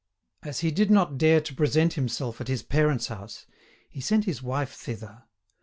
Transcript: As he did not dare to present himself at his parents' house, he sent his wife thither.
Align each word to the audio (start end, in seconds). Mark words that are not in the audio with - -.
As 0.41 0.61
he 0.61 0.71
did 0.71 0.89
not 0.89 1.19
dare 1.19 1.39
to 1.41 1.53
present 1.53 1.93
himself 1.93 2.41
at 2.41 2.47
his 2.47 2.63
parents' 2.63 3.05
house, 3.05 3.45
he 3.87 4.01
sent 4.01 4.25
his 4.25 4.41
wife 4.41 4.73
thither. 4.73 5.25